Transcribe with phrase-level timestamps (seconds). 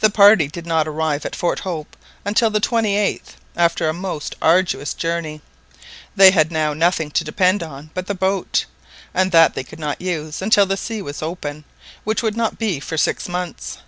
[0.00, 4.94] The party did not arrive at Fort Hope until the 28th, after a most arduous
[4.94, 5.42] journey.
[6.16, 8.64] They had now nothing to depend on but the boat,
[9.14, 11.62] and that they could not use until the sea was open,
[12.02, 13.78] which would not be for six months.